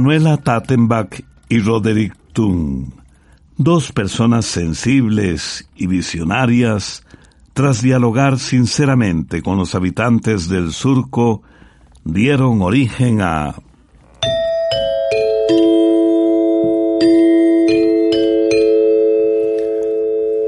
Manuela 0.00 0.38
Tattenbach 0.38 1.22
y 1.50 1.58
Roderick 1.58 2.16
Thun, 2.32 2.94
dos 3.58 3.92
personas 3.92 4.46
sensibles 4.46 5.68
y 5.76 5.88
visionarias, 5.88 7.04
tras 7.52 7.82
dialogar 7.82 8.38
sinceramente 8.38 9.42
con 9.42 9.58
los 9.58 9.74
habitantes 9.74 10.48
del 10.48 10.72
surco, 10.72 11.42
dieron 12.02 12.62
origen 12.62 13.20
a 13.20 13.56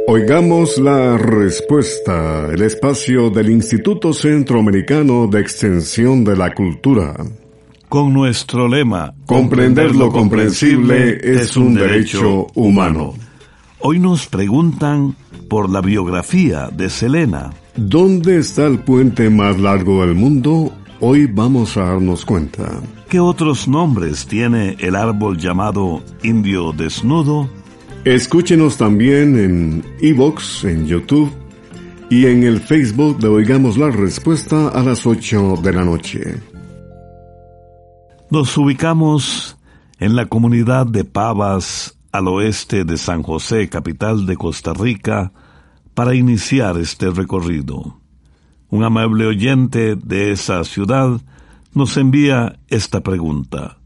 Oigamos 0.07 0.79
la 0.79 1.19
respuesta, 1.19 2.49
el 2.51 2.63
espacio 2.63 3.29
del 3.29 3.51
Instituto 3.51 4.15
Centroamericano 4.15 5.27
de 5.27 5.43
Extensión 5.43 6.25
de 6.25 6.37
la 6.39 6.55
Cultura. 6.55 7.15
Con 7.93 8.15
nuestro 8.15 8.69
lema, 8.69 9.13
comprender 9.27 9.95
lo 9.95 10.11
comprensible 10.11 11.21
es 11.23 11.59
un 11.59 11.75
derecho 11.75 12.47
humano. 12.55 13.13
Hoy 13.81 13.99
nos 13.99 14.29
preguntan 14.29 15.15
por 15.51 15.69
la 15.69 15.83
biografía 15.83 16.71
de 16.73 16.89
Selena. 16.89 17.51
¿Dónde 17.77 18.39
está 18.39 18.67
el 18.67 18.79
puente 18.79 19.29
más 19.29 19.61
largo 19.61 20.01
del 20.01 20.15
mundo? 20.15 20.73
Hoy 21.01 21.27
vamos 21.27 21.77
a 21.77 21.85
darnos 21.85 22.25
cuenta. 22.25 22.81
¿Qué 23.11 23.21
otros 23.21 23.69
nombres 23.69 24.27
tiene 24.27 24.75
el 24.79 24.97
árbol 24.97 25.37
llamado 25.37 26.03
indio 26.23 26.73
desnudo? 26.73 27.51
Escúchenos 28.07 28.79
también 28.79 29.39
en 29.39 29.85
Evox, 30.01 30.65
en 30.65 30.87
YouTube 30.87 31.31
y 32.09 32.25
en 32.25 32.43
el 32.45 32.59
Facebook 32.59 33.19
de 33.19 33.29
Oigamos 33.29 33.77
la 33.77 33.91
Respuesta 33.91 34.69
a 34.69 34.83
las 34.83 35.05
8 35.05 35.59
de 35.63 35.73
la 35.75 35.85
noche. 35.85 36.52
Nos 38.33 38.57
ubicamos 38.57 39.59
en 39.99 40.17
la 40.17 40.25
comunidad 40.25 40.87
de 40.87 41.05
Pavas, 41.05 41.99
al 42.13 42.29
oeste 42.29 42.87
de 42.87 42.97
San 42.97 43.23
José, 43.23 43.69
capital 43.69 44.25
de 44.25 44.39
Costa 44.39 44.73
Rica, 44.73 45.35
para 45.93 46.15
iniciar 46.15 46.79
este 46.79 47.11
recorrido. 47.11 48.01
Un 48.71 48.85
amable 48.85 49.27
oyente 49.27 49.97
de 49.97 50.33
esa 50.33 50.65
ciudad 50.65 51.21
nos 51.75 51.99
envía 51.99 52.59
esta 52.69 53.03
pregunta. 53.03 53.77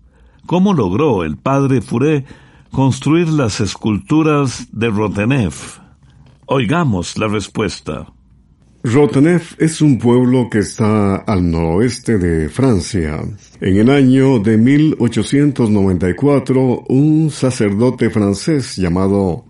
¿Cómo 0.46 0.74
logró 0.74 1.24
el 1.24 1.36
padre 1.36 1.80
Furé 1.80 2.24
construir 2.70 3.26
las 3.26 3.58
esculturas 3.58 4.68
de 4.70 4.90
Rotenef? 4.90 5.80
Oigamos 6.46 7.18
la 7.18 7.26
respuesta. 7.26 8.06
Rotenef 8.88 9.60
es 9.60 9.80
un 9.80 9.98
pueblo 9.98 10.48
que 10.48 10.60
está 10.60 11.16
al 11.16 11.50
noroeste 11.50 12.18
de 12.18 12.48
Francia. 12.48 13.20
En 13.60 13.78
el 13.78 13.90
año 13.90 14.38
de 14.38 14.56
1894, 14.56 16.84
un 16.88 17.28
sacerdote 17.32 18.10
francés 18.10 18.76
llamado 18.76 19.44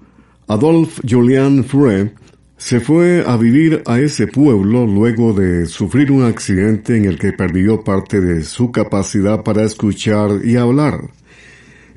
Adolphe 0.48 1.02
Julien 1.06 1.64
Fouret 1.64 2.14
se 2.56 2.80
fue 2.80 3.24
a 3.26 3.36
vivir 3.36 3.82
a 3.84 4.00
ese 4.00 4.26
pueblo 4.26 4.86
luego 4.86 5.34
de 5.34 5.66
sufrir 5.66 6.12
un 6.12 6.22
accidente 6.22 6.96
en 6.96 7.04
el 7.04 7.18
que 7.18 7.34
perdió 7.34 7.84
parte 7.84 8.22
de 8.22 8.42
su 8.42 8.72
capacidad 8.72 9.42
para 9.42 9.64
escuchar 9.64 10.46
y 10.46 10.56
hablar. 10.56 11.10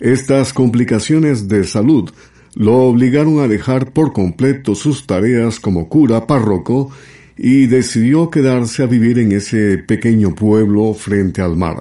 Estas 0.02 0.52
complicaciones 0.52 1.48
de 1.48 1.64
salud 1.64 2.12
lo 2.56 2.80
obligaron 2.80 3.40
a 3.40 3.48
dejar 3.48 3.94
por 3.94 4.12
completo 4.12 4.76
sus 4.76 5.08
tareas 5.08 5.62
como 5.62 5.88
cura 5.88 6.28
párroco 6.28 6.92
y 7.42 7.68
decidió 7.68 8.30
quedarse 8.30 8.84
a 8.84 8.86
vivir 8.86 9.18
en 9.18 9.32
ese 9.32 9.78
pequeño 9.78 10.36
pueblo 10.36 10.94
frente 10.94 11.42
al 11.42 11.56
mar. 11.56 11.78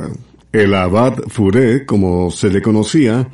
El 0.52 0.72
abad 0.72 1.18
Furé, 1.26 1.84
como 1.84 2.30
se 2.30 2.48
le 2.48 2.62
conocía, 2.62 3.28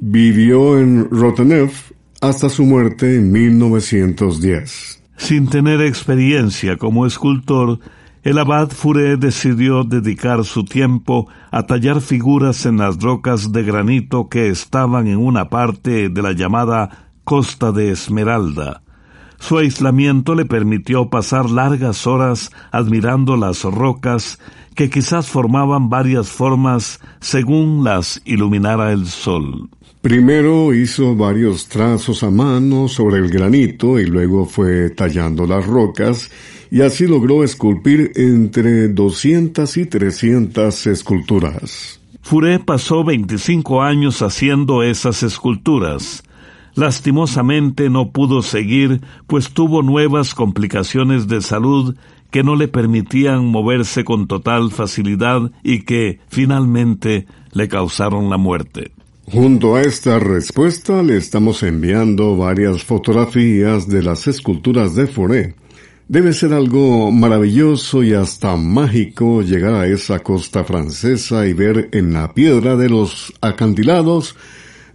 vivió 0.00 0.76
en 0.76 1.08
Rotenef 1.08 1.92
hasta 2.20 2.48
su 2.48 2.64
muerte 2.64 3.14
en 3.14 3.30
1910. 3.30 5.02
Sin 5.16 5.48
tener 5.48 5.80
experiencia 5.80 6.76
como 6.76 7.06
escultor, 7.06 7.78
el 8.24 8.38
abad 8.38 8.70
Furé 8.70 9.16
decidió 9.16 9.84
dedicar 9.84 10.44
su 10.44 10.64
tiempo 10.64 11.28
a 11.52 11.62
tallar 11.66 12.00
figuras 12.00 12.66
en 12.66 12.78
las 12.78 13.00
rocas 13.00 13.52
de 13.52 13.62
granito 13.62 14.28
que 14.28 14.48
estaban 14.48 15.06
en 15.06 15.18
una 15.18 15.48
parte 15.48 16.08
de 16.08 16.22
la 16.22 16.32
llamada 16.32 17.10
Costa 17.22 17.70
de 17.70 17.92
Esmeralda. 17.92 18.82
Su 19.38 19.58
aislamiento 19.58 20.34
le 20.34 20.44
permitió 20.44 21.08
pasar 21.10 21.48
largas 21.48 22.06
horas 22.06 22.50
admirando 22.70 23.36
las 23.36 23.62
rocas 23.64 24.38
que 24.74 24.90
quizás 24.90 25.28
formaban 25.28 25.88
varias 25.88 26.28
formas 26.28 27.00
según 27.20 27.82
las 27.84 28.20
iluminara 28.24 28.92
el 28.92 29.06
sol. 29.06 29.68
Primero 30.02 30.72
hizo 30.72 31.16
varios 31.16 31.68
trazos 31.68 32.22
a 32.22 32.30
mano 32.30 32.86
sobre 32.86 33.18
el 33.18 33.28
granito 33.28 33.98
y 33.98 34.06
luego 34.06 34.46
fue 34.46 34.90
tallando 34.90 35.46
las 35.46 35.66
rocas 35.66 36.30
y 36.70 36.82
así 36.82 37.06
logró 37.06 37.42
esculpir 37.42 38.12
entre 38.14 38.88
200 38.88 39.76
y 39.76 39.86
300 39.86 40.86
esculturas. 40.86 42.00
Furé 42.22 42.58
pasó 42.58 43.04
25 43.04 43.82
años 43.82 44.22
haciendo 44.22 44.82
esas 44.82 45.22
esculturas. 45.22 46.22
Lastimosamente 46.78 47.90
no 47.90 48.12
pudo 48.12 48.40
seguir, 48.40 49.00
pues 49.26 49.50
tuvo 49.50 49.82
nuevas 49.82 50.32
complicaciones 50.32 51.26
de 51.26 51.40
salud 51.40 51.96
que 52.30 52.44
no 52.44 52.54
le 52.54 52.68
permitían 52.68 53.46
moverse 53.46 54.04
con 54.04 54.28
total 54.28 54.70
facilidad 54.70 55.50
y 55.64 55.82
que, 55.82 56.20
finalmente, 56.28 57.26
le 57.50 57.66
causaron 57.66 58.30
la 58.30 58.36
muerte. 58.36 58.92
Junto 59.32 59.74
a 59.74 59.82
esta 59.82 60.20
respuesta 60.20 61.02
le 61.02 61.16
estamos 61.16 61.64
enviando 61.64 62.36
varias 62.36 62.84
fotografías 62.84 63.88
de 63.88 64.04
las 64.04 64.28
esculturas 64.28 64.94
de 64.94 65.08
Foré. 65.08 65.56
Debe 66.06 66.32
ser 66.32 66.52
algo 66.52 67.10
maravilloso 67.10 68.04
y 68.04 68.12
hasta 68.12 68.54
mágico 68.54 69.42
llegar 69.42 69.74
a 69.74 69.88
esa 69.88 70.20
costa 70.20 70.62
francesa 70.62 71.44
y 71.44 71.54
ver 71.54 71.88
en 71.90 72.12
la 72.12 72.32
piedra 72.34 72.76
de 72.76 72.88
los 72.88 73.32
acantilados 73.40 74.36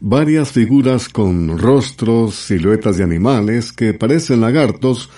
varias 0.05 0.51
figuras 0.51 1.07
con 1.07 1.57
rostros, 1.57 2.35
siluetas 2.35 2.97
de 2.97 3.05
animales 3.05 3.71
que 3.71 3.93
parecen 3.93 4.41
lagartos 4.41 5.09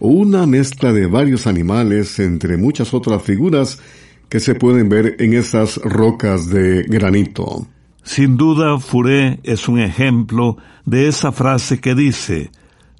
o 0.00 0.08
una 0.08 0.48
mezcla 0.48 0.92
de 0.92 1.06
varios 1.06 1.46
animales 1.46 2.18
entre 2.18 2.56
muchas 2.56 2.92
otras 2.92 3.22
figuras 3.22 3.80
que 4.28 4.40
se 4.40 4.56
pueden 4.56 4.88
ver 4.88 5.14
en 5.20 5.34
esas 5.34 5.76
rocas 5.76 6.50
de 6.50 6.82
granito. 6.82 7.68
Sin 8.02 8.36
duda, 8.36 8.80
Furé 8.80 9.38
es 9.44 9.68
un 9.68 9.78
ejemplo 9.78 10.56
de 10.84 11.06
esa 11.06 11.30
frase 11.30 11.80
que 11.80 11.94
dice, 11.94 12.50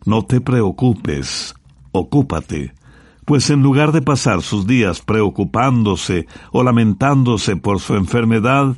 no 0.05 0.25
te 0.25 0.41
preocupes, 0.41 1.57
ocúpate, 1.91 2.73
pues 3.25 3.51
en 3.51 3.65
lugar 3.65 3.91
de 3.91 4.01
pasar 4.03 4.43
sus 4.43 4.65
días 4.65 5.01
preocupándose 5.01 6.29
o 6.53 6.63
lamentándose 6.63 7.57
por 7.57 7.81
su 7.81 7.97
enfermedad, 7.97 8.77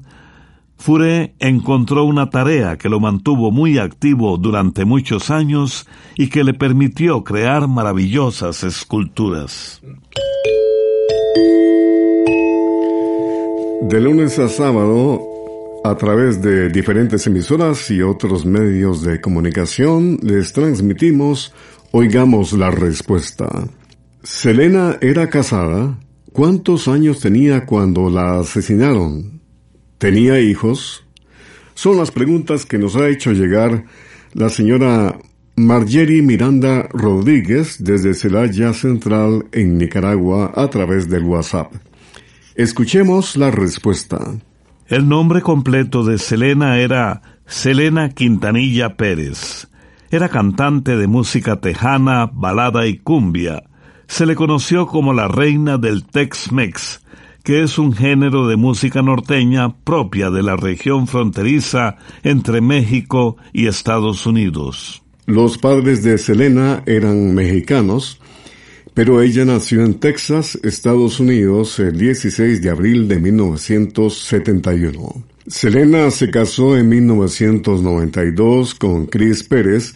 Furé 0.84 1.34
encontró 1.38 2.04
una 2.04 2.28
tarea 2.28 2.76
que 2.76 2.90
lo 2.90 3.00
mantuvo 3.00 3.50
muy 3.50 3.78
activo 3.78 4.36
durante 4.36 4.84
muchos 4.84 5.30
años 5.30 5.88
y 6.14 6.28
que 6.28 6.44
le 6.44 6.52
permitió 6.52 7.24
crear 7.24 7.68
maravillosas 7.68 8.64
esculturas. 8.64 9.80
De 13.80 13.98
lunes 13.98 14.38
a 14.38 14.46
sábado, 14.46 15.22
a 15.84 15.96
través 15.96 16.42
de 16.42 16.68
diferentes 16.68 17.26
emisoras 17.26 17.90
y 17.90 18.02
otros 18.02 18.44
medios 18.44 19.00
de 19.00 19.22
comunicación, 19.22 20.18
les 20.20 20.52
transmitimos 20.52 21.54
Oigamos 21.92 22.52
la 22.52 22.70
respuesta. 22.70 23.48
Selena 24.22 24.98
era 25.00 25.30
casada. 25.30 25.98
¿Cuántos 26.34 26.88
años 26.88 27.20
tenía 27.20 27.64
cuando 27.64 28.10
la 28.10 28.40
asesinaron? 28.40 29.43
¿Tenía 29.98 30.40
hijos? 30.40 31.04
Son 31.74 31.96
las 31.96 32.10
preguntas 32.10 32.66
que 32.66 32.78
nos 32.78 32.96
ha 32.96 33.08
hecho 33.08 33.32
llegar 33.32 33.84
la 34.32 34.48
señora 34.48 35.18
Margery 35.56 36.20
Miranda 36.22 36.88
Rodríguez 36.92 37.76
desde 37.78 38.14
Celaya 38.14 38.72
Central 38.72 39.46
en 39.52 39.78
Nicaragua 39.78 40.52
a 40.54 40.68
través 40.68 41.08
del 41.08 41.22
WhatsApp. 41.22 41.72
Escuchemos 42.56 43.36
la 43.36 43.50
respuesta. 43.50 44.18
El 44.86 45.08
nombre 45.08 45.42
completo 45.42 46.04
de 46.04 46.18
Selena 46.18 46.78
era 46.78 47.22
Selena 47.46 48.10
Quintanilla 48.10 48.96
Pérez. 48.96 49.68
Era 50.10 50.28
cantante 50.28 50.96
de 50.96 51.06
música 51.06 51.60
tejana, 51.60 52.26
balada 52.32 52.86
y 52.86 52.98
cumbia. 52.98 53.64
Se 54.06 54.26
le 54.26 54.34
conoció 54.34 54.86
como 54.86 55.12
la 55.12 55.28
reina 55.28 55.78
del 55.78 56.04
Tex-Mex, 56.04 57.03
que 57.44 57.62
es 57.62 57.78
un 57.78 57.92
género 57.92 58.48
de 58.48 58.56
música 58.56 59.02
norteña 59.02 59.76
propia 59.84 60.30
de 60.30 60.42
la 60.42 60.56
región 60.56 61.06
fronteriza 61.06 61.98
entre 62.22 62.62
México 62.62 63.36
y 63.52 63.66
Estados 63.66 64.24
Unidos. 64.26 65.02
Los 65.26 65.58
padres 65.58 66.02
de 66.02 66.16
Selena 66.16 66.82
eran 66.86 67.34
mexicanos, 67.34 68.18
pero 68.94 69.20
ella 69.20 69.44
nació 69.44 69.84
en 69.84 69.92
Texas, 69.94 70.58
Estados 70.62 71.18
Unidos, 71.20 71.78
el 71.80 71.98
16 71.98 72.62
de 72.62 72.70
abril 72.70 73.08
de 73.08 73.18
1971. 73.18 75.22
Selena 75.46 76.10
se 76.10 76.30
casó 76.30 76.78
en 76.78 76.88
1992 76.88 78.74
con 78.74 79.04
Chris 79.06 79.44
Pérez, 79.44 79.94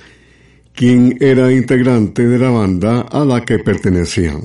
quien 0.74 1.16
era 1.20 1.50
integrante 1.50 2.28
de 2.28 2.38
la 2.38 2.50
banda 2.50 3.00
a 3.00 3.24
la 3.24 3.42
que 3.46 3.58
pertenecían. 3.58 4.42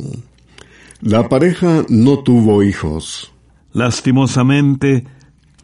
La 1.05 1.27
pareja 1.27 1.83
no 1.89 2.19
tuvo 2.19 2.63
hijos. 2.63 3.33
Lastimosamente, 3.73 5.05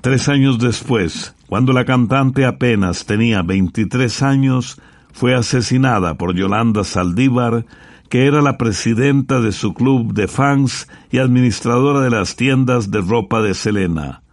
tres 0.01 0.27
años 0.27 0.59
después, 0.59 1.33
cuando 1.47 1.71
la 1.71 1.85
cantante 1.85 2.43
apenas 2.43 3.05
tenía 3.05 3.41
23 3.41 4.21
años, 4.21 4.81
fue 5.13 5.33
asesinada 5.33 6.15
por 6.15 6.35
Yolanda 6.35 6.83
Saldívar, 6.83 7.65
que 8.09 8.25
era 8.25 8.41
la 8.41 8.57
presidenta 8.57 9.39
de 9.39 9.53
su 9.53 9.73
club 9.73 10.13
de 10.13 10.27
fans 10.27 10.89
y 11.09 11.19
administradora 11.19 12.01
de 12.01 12.09
las 12.09 12.35
tiendas 12.35 12.91
de 12.91 12.99
ropa 12.99 13.41
de 13.41 13.53
Selena. 13.53 14.23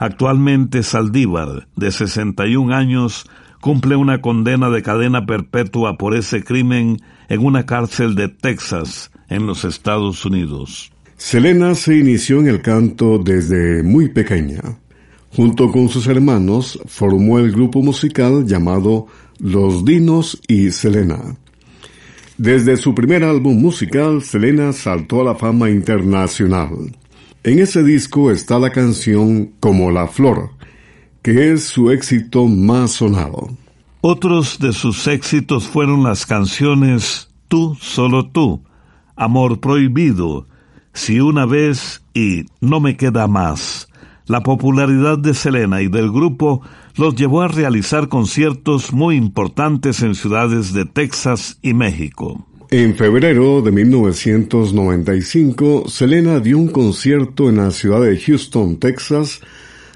Actualmente 0.00 0.82
Saldívar, 0.82 1.68
de 1.76 1.92
61 1.92 2.74
años, 2.74 3.30
cumple 3.60 3.94
una 3.94 4.20
condena 4.20 4.70
de 4.70 4.82
cadena 4.82 5.24
perpetua 5.24 5.96
por 5.98 6.16
ese 6.16 6.42
crimen 6.42 6.96
en 7.28 7.46
una 7.46 7.64
cárcel 7.64 8.16
de 8.16 8.26
Texas, 8.26 9.12
en 9.28 9.46
los 9.46 9.64
Estados 9.64 10.24
Unidos. 10.24 10.92
Selena 11.16 11.74
se 11.74 11.96
inició 11.96 12.40
en 12.40 12.48
el 12.48 12.62
canto 12.62 13.18
desde 13.18 13.82
muy 13.82 14.08
pequeña. 14.08 14.60
Junto 15.34 15.70
con 15.70 15.88
sus 15.88 16.06
hermanos 16.06 16.78
formó 16.86 17.38
el 17.38 17.52
grupo 17.52 17.82
musical 17.82 18.46
llamado 18.46 19.06
Los 19.38 19.84
Dinos 19.84 20.40
y 20.48 20.70
Selena. 20.70 21.36
Desde 22.38 22.76
su 22.76 22.94
primer 22.94 23.24
álbum 23.24 23.60
musical, 23.60 24.22
Selena 24.22 24.72
saltó 24.72 25.22
a 25.22 25.24
la 25.24 25.34
fama 25.34 25.70
internacional. 25.70 26.96
En 27.42 27.58
ese 27.58 27.82
disco 27.82 28.30
está 28.30 28.58
la 28.58 28.70
canción 28.70 29.52
Como 29.58 29.90
la 29.90 30.06
Flor, 30.06 30.50
que 31.20 31.52
es 31.52 31.64
su 31.64 31.90
éxito 31.90 32.46
más 32.46 32.92
sonado. 32.92 33.48
Otros 34.00 34.58
de 34.60 34.72
sus 34.72 35.06
éxitos 35.08 35.66
fueron 35.66 36.04
las 36.04 36.24
canciones 36.24 37.28
Tú, 37.48 37.78
solo 37.80 38.26
tú, 38.26 38.62
Amor 39.18 39.60
Prohibido, 39.60 40.46
Si 40.94 41.20
una 41.20 41.44
vez 41.44 42.02
y 42.14 42.46
No 42.60 42.80
me 42.80 42.96
queda 42.96 43.26
más. 43.26 43.88
La 44.26 44.42
popularidad 44.42 45.18
de 45.18 45.34
Selena 45.34 45.82
y 45.82 45.88
del 45.88 46.12
grupo 46.12 46.62
los 46.96 47.16
llevó 47.16 47.42
a 47.42 47.48
realizar 47.48 48.08
conciertos 48.08 48.92
muy 48.92 49.16
importantes 49.16 50.02
en 50.02 50.14
ciudades 50.14 50.72
de 50.72 50.84
Texas 50.84 51.58
y 51.62 51.74
México. 51.74 52.46
En 52.70 52.94
febrero 52.94 53.62
de 53.62 53.72
1995, 53.72 55.88
Selena 55.88 56.38
dio 56.40 56.58
un 56.58 56.68
concierto 56.68 57.48
en 57.48 57.56
la 57.56 57.70
ciudad 57.70 58.02
de 58.02 58.18
Houston, 58.18 58.78
Texas, 58.78 59.40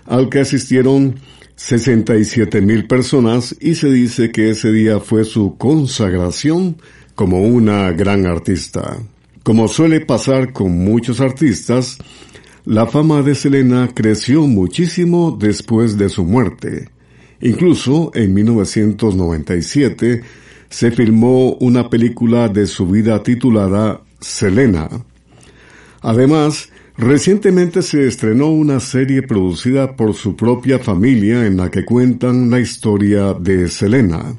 al 0.06 0.30
que 0.30 0.40
asistieron 0.40 1.16
67 1.56 2.62
mil 2.62 2.86
personas 2.86 3.54
y 3.60 3.74
se 3.74 3.92
dice 3.92 4.32
que 4.32 4.48
ese 4.50 4.72
día 4.72 4.98
fue 4.98 5.24
su 5.24 5.58
consagración 5.58 6.78
como 7.14 7.42
una 7.42 7.92
gran 7.92 8.24
artista. 8.26 8.98
Como 9.42 9.66
suele 9.66 10.00
pasar 10.00 10.52
con 10.52 10.70
muchos 10.84 11.20
artistas, 11.20 11.98
la 12.64 12.86
fama 12.86 13.22
de 13.22 13.34
Selena 13.34 13.90
creció 13.92 14.46
muchísimo 14.46 15.36
después 15.38 15.98
de 15.98 16.08
su 16.08 16.24
muerte. 16.24 16.88
Incluso 17.40 18.12
en 18.14 18.34
1997 18.34 20.22
se 20.68 20.90
filmó 20.92 21.54
una 21.54 21.90
película 21.90 22.48
de 22.48 22.66
su 22.66 22.86
vida 22.86 23.20
titulada 23.24 24.00
Selena. 24.20 24.88
Además, 26.02 26.70
recientemente 26.96 27.82
se 27.82 28.06
estrenó 28.06 28.46
una 28.52 28.78
serie 28.78 29.22
producida 29.22 29.96
por 29.96 30.14
su 30.14 30.36
propia 30.36 30.78
familia 30.78 31.46
en 31.46 31.56
la 31.56 31.68
que 31.68 31.84
cuentan 31.84 32.48
la 32.48 32.60
historia 32.60 33.34
de 33.34 33.68
Selena. 33.68 34.36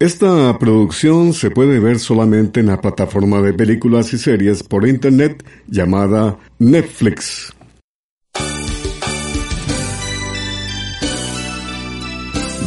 Esta 0.00 0.58
producción 0.58 1.32
se 1.32 1.50
puede 1.50 1.78
ver 1.78 2.00
solamente 2.00 2.60
en 2.60 2.66
la 2.66 2.80
plataforma 2.80 3.40
de 3.40 3.52
películas 3.52 4.12
y 4.12 4.18
series 4.18 4.62
por 4.64 4.88
Internet 4.88 5.44
llamada 5.68 6.36
Netflix. 6.58 7.54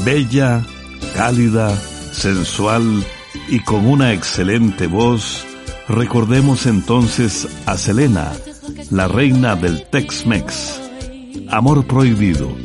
Bella, 0.05 0.65
cálida, 1.15 1.75
sensual 2.13 3.03
y 3.49 3.59
con 3.59 3.85
una 3.85 4.13
excelente 4.13 4.87
voz, 4.87 5.45
recordemos 5.89 6.65
entonces 6.65 7.45
a 7.65 7.77
Selena, 7.77 8.31
la 8.89 9.09
reina 9.09 9.57
del 9.57 9.85
Tex-Mex. 9.89 10.79
Amor 11.49 11.85
prohibido. 11.85 12.55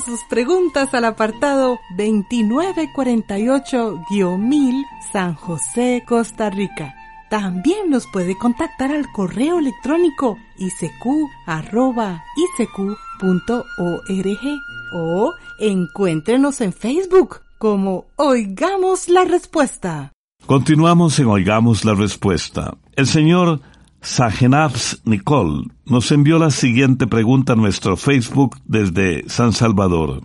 Sus 0.00 0.24
preguntas 0.24 0.92
al 0.94 1.04
apartado 1.04 1.78
2948-1000 1.96 4.84
San 5.12 5.34
José, 5.34 6.02
Costa 6.06 6.48
Rica. 6.50 6.94
También 7.30 7.90
nos 7.90 8.06
puede 8.06 8.36
contactar 8.36 8.92
al 8.92 9.10
correo 9.10 9.58
electrónico 9.58 10.38
isq.org 10.58 11.22
o 14.94 15.34
encuéntrenos 15.58 16.60
en 16.60 16.72
Facebook 16.72 17.40
como 17.58 18.06
Oigamos 18.16 19.08
la 19.08 19.24
Respuesta. 19.24 20.12
Continuamos 20.46 21.18
en 21.18 21.26
Oigamos 21.28 21.84
la 21.84 21.94
Respuesta. 21.94 22.76
El 22.96 23.06
señor 23.06 23.60
Sagenabs 24.04 25.00
Nicole 25.04 25.68
nos 25.86 26.10
envió 26.10 26.40
la 26.40 26.50
siguiente 26.50 27.06
pregunta 27.06 27.52
a 27.52 27.56
nuestro 27.56 27.96
Facebook 27.96 28.56
desde 28.64 29.28
San 29.28 29.52
Salvador. 29.52 30.22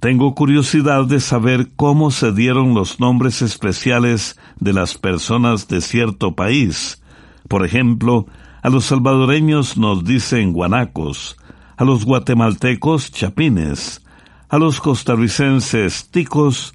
Tengo 0.00 0.34
curiosidad 0.34 1.04
de 1.04 1.20
saber 1.20 1.68
cómo 1.76 2.10
se 2.10 2.32
dieron 2.32 2.72
los 2.72 2.98
nombres 2.98 3.42
especiales 3.42 4.38
de 4.58 4.72
las 4.72 4.96
personas 4.96 5.68
de 5.68 5.82
cierto 5.82 6.34
país. 6.34 7.02
Por 7.46 7.62
ejemplo, 7.62 8.26
a 8.62 8.70
los 8.70 8.86
salvadoreños 8.86 9.76
nos 9.76 10.02
dicen 10.02 10.54
guanacos, 10.54 11.36
a 11.76 11.84
los 11.84 12.06
guatemaltecos 12.06 13.12
chapines, 13.12 14.02
a 14.48 14.56
los 14.56 14.80
costarricenses 14.80 16.10
ticos 16.10 16.72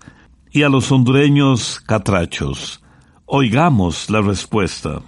y 0.52 0.62
a 0.62 0.70
los 0.70 0.92
hondureños 0.92 1.80
catrachos. 1.80 2.84
Oigamos 3.26 4.12
la 4.12 4.22
respuesta. 4.22 5.02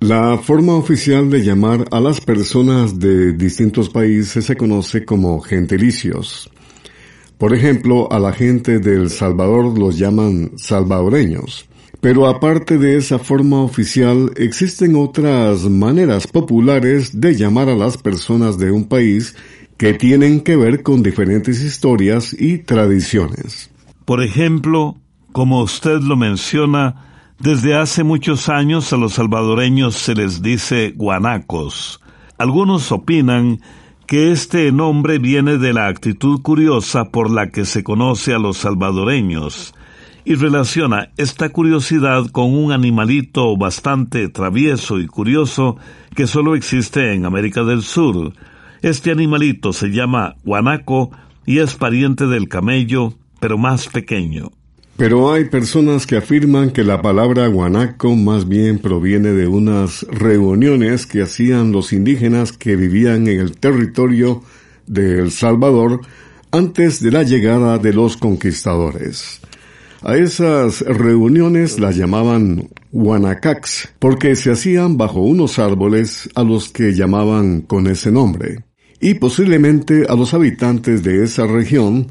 La 0.00 0.38
forma 0.38 0.74
oficial 0.74 1.28
de 1.28 1.40
llamar 1.40 1.84
a 1.90 1.98
las 1.98 2.20
personas 2.20 3.00
de 3.00 3.32
distintos 3.32 3.88
países 3.88 4.44
se 4.44 4.56
conoce 4.56 5.04
como 5.04 5.40
gentilicios. 5.40 6.48
Por 7.36 7.52
ejemplo, 7.52 8.10
a 8.12 8.20
la 8.20 8.32
gente 8.32 8.78
del 8.78 9.10
Salvador 9.10 9.76
los 9.76 9.98
llaman 9.98 10.52
salvadoreños. 10.56 11.68
Pero 12.00 12.28
aparte 12.28 12.78
de 12.78 12.96
esa 12.96 13.18
forma 13.18 13.60
oficial, 13.60 14.30
existen 14.36 14.94
otras 14.94 15.62
maneras 15.64 16.28
populares 16.28 17.20
de 17.20 17.34
llamar 17.34 17.68
a 17.68 17.74
las 17.74 17.96
personas 17.96 18.56
de 18.56 18.70
un 18.70 18.84
país 18.84 19.34
que 19.76 19.94
tienen 19.94 20.42
que 20.42 20.54
ver 20.54 20.84
con 20.84 21.02
diferentes 21.02 21.60
historias 21.60 22.36
y 22.38 22.58
tradiciones. 22.58 23.68
Por 24.04 24.22
ejemplo, 24.22 24.96
como 25.32 25.60
usted 25.60 25.98
lo 25.98 26.16
menciona, 26.16 27.07
desde 27.38 27.76
hace 27.76 28.02
muchos 28.02 28.48
años 28.48 28.92
a 28.92 28.96
los 28.96 29.14
salvadoreños 29.14 29.94
se 29.94 30.14
les 30.14 30.42
dice 30.42 30.92
guanacos. 30.96 32.00
Algunos 32.36 32.90
opinan 32.92 33.60
que 34.06 34.32
este 34.32 34.72
nombre 34.72 35.18
viene 35.18 35.58
de 35.58 35.72
la 35.72 35.86
actitud 35.86 36.40
curiosa 36.42 37.10
por 37.10 37.30
la 37.30 37.50
que 37.50 37.64
se 37.64 37.84
conoce 37.84 38.34
a 38.34 38.38
los 38.38 38.56
salvadoreños 38.56 39.74
y 40.24 40.34
relaciona 40.34 41.10
esta 41.16 41.48
curiosidad 41.48 42.26
con 42.30 42.54
un 42.54 42.72
animalito 42.72 43.56
bastante 43.56 44.28
travieso 44.28 44.98
y 44.98 45.06
curioso 45.06 45.76
que 46.14 46.26
solo 46.26 46.54
existe 46.54 47.14
en 47.14 47.24
América 47.24 47.64
del 47.64 47.82
Sur. 47.82 48.32
Este 48.82 49.10
animalito 49.10 49.72
se 49.72 49.88
llama 49.88 50.36
guanaco 50.44 51.10
y 51.46 51.60
es 51.60 51.76
pariente 51.76 52.26
del 52.26 52.48
camello, 52.48 53.14
pero 53.40 53.58
más 53.58 53.88
pequeño. 53.88 54.50
Pero 54.98 55.32
hay 55.32 55.44
personas 55.44 56.08
que 56.08 56.16
afirman 56.16 56.72
que 56.72 56.82
la 56.82 57.00
palabra 57.00 57.46
guanaco 57.46 58.16
más 58.16 58.48
bien 58.48 58.80
proviene 58.80 59.28
de 59.28 59.46
unas 59.46 60.02
reuniones 60.10 61.06
que 61.06 61.22
hacían 61.22 61.70
los 61.70 61.92
indígenas 61.92 62.50
que 62.50 62.74
vivían 62.74 63.28
en 63.28 63.38
el 63.38 63.56
territorio 63.56 64.42
de 64.88 65.20
El 65.20 65.30
Salvador 65.30 66.00
antes 66.50 67.00
de 67.00 67.12
la 67.12 67.22
llegada 67.22 67.78
de 67.78 67.92
los 67.92 68.16
conquistadores. 68.16 69.40
A 70.02 70.16
esas 70.16 70.80
reuniones 70.80 71.78
las 71.78 71.94
llamaban 71.94 72.68
guanacax 72.90 73.90
porque 74.00 74.34
se 74.34 74.50
hacían 74.50 74.96
bajo 74.96 75.20
unos 75.20 75.60
árboles 75.60 76.28
a 76.34 76.42
los 76.42 76.70
que 76.70 76.92
llamaban 76.92 77.60
con 77.60 77.86
ese 77.86 78.10
nombre. 78.10 78.64
Y 78.98 79.14
posiblemente 79.14 80.06
a 80.08 80.16
los 80.16 80.34
habitantes 80.34 81.04
de 81.04 81.22
esa 81.22 81.46
región 81.46 82.08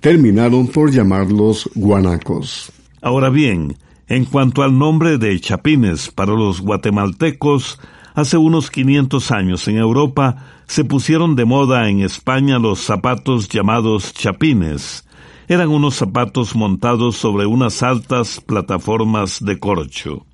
terminaron 0.00 0.66
por 0.68 0.90
llamarlos 0.90 1.68
guanacos. 1.74 2.72
Ahora 3.02 3.30
bien, 3.30 3.76
en 4.08 4.24
cuanto 4.24 4.62
al 4.62 4.78
nombre 4.78 5.18
de 5.18 5.38
chapines 5.40 6.10
para 6.10 6.32
los 6.32 6.60
guatemaltecos, 6.60 7.78
hace 8.14 8.36
unos 8.36 8.70
500 8.70 9.30
años 9.30 9.68
en 9.68 9.76
Europa 9.76 10.46
se 10.66 10.84
pusieron 10.84 11.36
de 11.36 11.44
moda 11.44 11.88
en 11.88 12.00
España 12.00 12.58
los 12.58 12.80
zapatos 12.80 13.48
llamados 13.48 14.12
chapines. 14.14 15.06
Eran 15.46 15.68
unos 15.68 15.94
zapatos 15.94 16.54
montados 16.54 17.16
sobre 17.16 17.46
unas 17.46 17.82
altas 17.82 18.40
plataformas 18.44 19.42
de 19.44 19.58
corcho. 19.58 20.26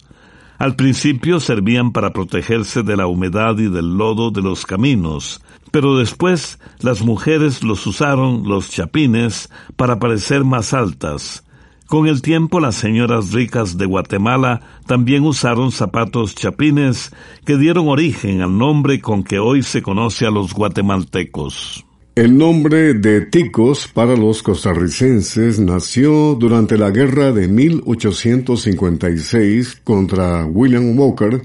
Al 0.59 0.77
principio 0.77 1.41
servían 1.41 1.93
para 1.93 2.13
protegerse 2.13 2.83
de 2.83 2.97
la 2.97 3.07
humedad 3.07 3.59
y 3.59 3.69
del 3.69 3.97
lodo 3.97 4.31
de 4.31 4.41
los 4.41 4.65
caminos, 4.67 5.43
pero 5.71 5.97
después 5.97 6.61
las 6.81 7.03
mujeres 7.03 7.65
los 7.65 7.87
usaron, 7.87 8.45
los 8.47 8.71
chapines, 8.71 9.51
para 9.77 9.99
parecer 9.99 10.45
más 10.45 10.73
altas. 10.73 11.45
Con 11.87 12.07
el 12.07 12.23
tiempo 12.23 12.61
las 12.61 12.77
señoras 12.77 13.33
ricas 13.33 13.77
de 13.77 13.87
Guatemala 13.87 14.61
también 14.87 15.25
usaron 15.25 15.71
zapatos 15.71 16.35
chapines 16.35 17.13
que 17.45 17.57
dieron 17.57 17.89
origen 17.89 18.41
al 18.41 18.57
nombre 18.57 19.01
con 19.01 19.23
que 19.23 19.39
hoy 19.39 19.63
se 19.63 19.83
conoce 19.83 20.27
a 20.27 20.31
los 20.31 20.55
guatemaltecos. 20.55 21.85
El 22.17 22.39
nombre 22.39 22.95
de 22.95 23.23
ticos 23.23 23.89
para 23.89 24.15
los 24.15 24.45
costarricenses 24.45 25.59
nació 25.59 26.37
durante 26.37 26.79
la 26.79 26.93
guerra 26.93 27.33
de 27.33 27.49
1856 27.49 29.81
contra 29.83 30.47
William 30.47 30.97
Walker, 30.97 31.43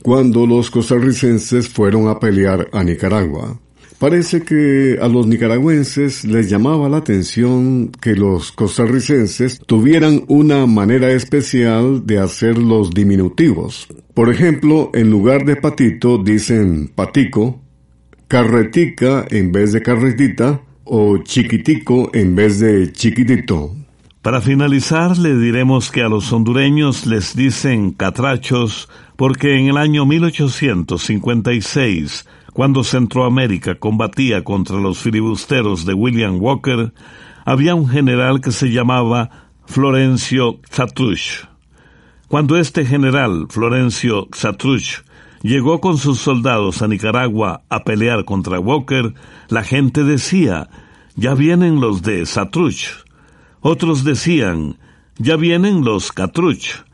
cuando 0.00 0.46
los 0.46 0.70
costarricenses 0.70 1.68
fueron 1.68 2.08
a 2.08 2.18
pelear 2.18 2.70
a 2.72 2.82
Nicaragua. 2.82 3.60
Parece 3.98 4.40
que 4.40 4.96
a 4.98 5.08
los 5.08 5.26
nicaragüenses 5.26 6.24
les 6.24 6.48
llamaba 6.48 6.88
la 6.88 6.96
atención 6.96 7.92
que 8.00 8.16
los 8.16 8.50
costarricenses 8.50 9.60
tuvieran 9.66 10.24
una 10.28 10.64
manera 10.64 11.12
especial 11.12 12.06
de 12.06 12.18
hacer 12.18 12.56
los 12.56 12.92
diminutivos. 12.92 13.88
Por 14.14 14.30
ejemplo, 14.30 14.90
en 14.94 15.10
lugar 15.10 15.44
de 15.44 15.56
patito 15.56 16.16
dicen 16.16 16.90
patico, 16.94 17.61
carretica 18.32 19.26
en 19.28 19.52
vez 19.52 19.72
de 19.72 19.82
carretita 19.82 20.62
o 20.84 21.18
chiquitico 21.18 22.10
en 22.14 22.34
vez 22.34 22.60
de 22.60 22.90
chiquitito. 22.90 23.76
Para 24.22 24.40
finalizar, 24.40 25.18
le 25.18 25.36
diremos 25.36 25.90
que 25.90 26.00
a 26.00 26.08
los 26.08 26.32
hondureños 26.32 27.04
les 27.04 27.36
dicen 27.36 27.92
catrachos 27.92 28.88
porque 29.16 29.58
en 29.58 29.66
el 29.66 29.76
año 29.76 30.06
1856, 30.06 32.26
cuando 32.54 32.84
Centroamérica 32.84 33.74
combatía 33.74 34.42
contra 34.42 34.78
los 34.78 35.00
filibusteros 35.00 35.84
de 35.84 35.92
William 35.92 36.40
Walker, 36.40 36.94
había 37.44 37.74
un 37.74 37.86
general 37.86 38.40
que 38.40 38.52
se 38.52 38.70
llamaba 38.70 39.50
Florencio 39.66 40.58
Xatruch. 40.70 41.46
Cuando 42.28 42.56
este 42.56 42.86
general, 42.86 43.48
Florencio 43.50 44.28
Xatruch, 44.32 45.02
llegó 45.42 45.80
con 45.80 45.98
sus 45.98 46.18
soldados 46.18 46.82
a 46.82 46.88
Nicaragua 46.88 47.62
a 47.68 47.84
pelear 47.84 48.24
contra 48.24 48.60
Walker, 48.60 49.14
la 49.48 49.64
gente 49.64 50.04
decía, 50.04 50.68
ya 51.16 51.34
vienen 51.34 51.80
los 51.80 52.02
de 52.02 52.24
Xatruch 52.24 53.02
otros 53.62 54.02
decían, 54.02 54.76
ya 55.18 55.36
vienen 55.36 55.84
los 55.84 56.10
catruch, 56.10 56.84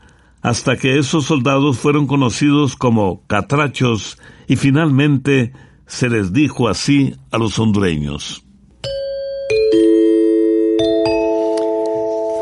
hasta 0.43 0.77
que 0.77 0.99
esos 0.99 1.25
soldados 1.25 1.79
fueron 1.79 2.05
conocidos 2.05 2.75
como 2.75 3.25
catrachos 3.25 4.19
y 4.47 4.55
finalmente 4.55 5.51
se 5.87 6.09
les 6.09 6.31
dijo 6.31 6.69
así 6.69 7.15
a 7.31 7.39
los 7.39 7.57
hondureños. 7.57 8.45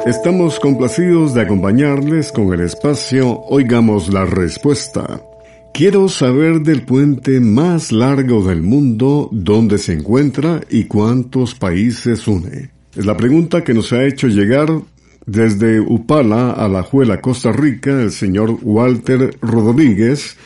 Estamos 0.06 0.60
complacidos 0.60 1.34
de 1.34 1.44
acompañarles 1.44 2.34
con 2.34 2.54
el 2.54 2.60
espacio 2.60 3.42
Oigamos 3.44 4.10
la 4.10 4.26
Respuesta. 4.26 5.22
Quiero 5.74 6.10
saber 6.10 6.62
del 6.62 6.82
puente 6.84 7.40
más 7.40 7.92
largo 7.92 8.44
del 8.44 8.64
mundo, 8.64 9.30
dónde 9.32 9.78
se 9.78 9.94
encuentra 9.94 10.62
y 10.70 10.86
cuántos 10.86 11.54
países 11.54 12.28
une. 12.28 12.72
Es 12.96 13.06
la 13.06 13.16
pregunta 13.16 13.64
que 13.64 13.76
nos 13.76 13.94
ha 13.94 14.04
hecho 14.04 14.28
llegar 14.28 14.68
desde 15.28 15.80
Upala 15.80 16.52
a 16.52 16.68
la 16.68 16.82
Juela, 16.82 17.22
Costa 17.22 17.52
Rica, 17.52 18.02
el 18.02 18.12
señor 18.12 18.58
Walter 18.64 19.38
Rodríguez, 19.42 20.38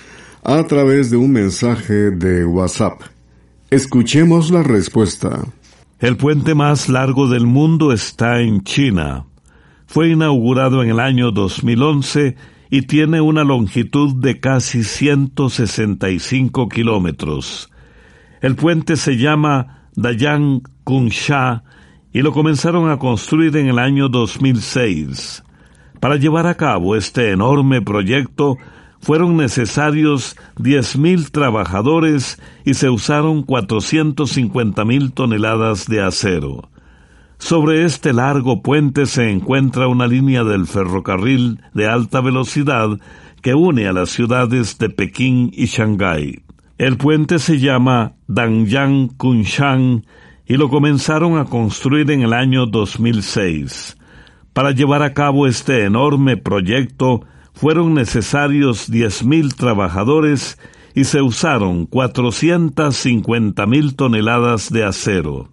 a 0.43 0.63
través 0.65 1.09
de 1.11 1.17
un 1.17 1.31
mensaje 1.31 2.11
de 2.11 2.45
WhatsApp. 2.45 3.01
Escuchemos 3.69 4.51
la 4.51 4.63
respuesta. 4.63 5.45
El 5.99 6.17
puente 6.17 6.55
más 6.55 6.89
largo 6.89 7.29
del 7.29 7.45
mundo 7.45 7.93
está 7.93 8.41
en 8.41 8.63
China. 8.63 9.27
Fue 9.85 10.09
inaugurado 10.09 10.83
en 10.83 10.89
el 10.89 10.99
año 10.99 11.31
2011 11.31 12.35
y 12.71 12.83
tiene 12.83 13.19
una 13.19 13.43
longitud 13.43 14.15
de 14.15 14.39
casi 14.39 14.83
165 14.83 16.69
kilómetros. 16.69 17.69
El 18.39 18.55
puente 18.55 18.95
se 18.95 19.17
llama 19.17 19.89
Dayan 19.95 20.61
Kunsha 20.85 21.63
y 22.13 22.21
lo 22.21 22.31
comenzaron 22.31 22.89
a 22.89 22.97
construir 22.97 23.57
en 23.57 23.67
el 23.67 23.77
año 23.77 24.07
2006. 24.07 25.43
Para 25.99 26.15
llevar 26.15 26.47
a 26.47 26.55
cabo 26.55 26.95
este 26.95 27.31
enorme 27.31 27.81
proyecto 27.81 28.57
fueron 29.01 29.35
necesarios 29.35 30.37
10.000 30.55 31.29
trabajadores 31.29 32.41
y 32.63 32.75
se 32.75 32.89
usaron 32.89 33.45
450.000 33.45 35.13
toneladas 35.13 35.87
de 35.87 36.01
acero. 36.01 36.69
Sobre 37.41 37.83
este 37.85 38.13
largo 38.13 38.61
puente 38.61 39.07
se 39.07 39.31
encuentra 39.31 39.87
una 39.87 40.05
línea 40.05 40.43
del 40.43 40.67
ferrocarril 40.67 41.59
de 41.73 41.87
alta 41.87 42.21
velocidad 42.21 42.99
que 43.41 43.55
une 43.55 43.87
a 43.87 43.93
las 43.93 44.11
ciudades 44.11 44.77
de 44.77 44.91
Pekín 44.91 45.49
y 45.51 45.65
Shanghái. 45.65 46.43
El 46.77 46.97
puente 46.97 47.39
se 47.39 47.57
llama 47.59 48.13
Dangyang 48.27 49.07
Kunshan 49.17 50.05
y 50.45 50.55
lo 50.55 50.69
comenzaron 50.69 51.39
a 51.39 51.45
construir 51.45 52.11
en 52.11 52.21
el 52.21 52.33
año 52.33 52.67
2006. 52.67 53.97
Para 54.53 54.69
llevar 54.69 55.01
a 55.01 55.15
cabo 55.15 55.47
este 55.47 55.85
enorme 55.85 56.37
proyecto 56.37 57.25
fueron 57.53 57.95
necesarios 57.95 58.87
10.000 58.89 59.55
trabajadores 59.55 60.59
y 60.93 61.05
se 61.05 61.23
usaron 61.23 61.89
450.000 61.89 63.95
toneladas 63.95 64.71
de 64.71 64.85
acero. 64.85 65.49